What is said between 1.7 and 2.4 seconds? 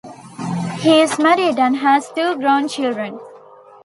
has two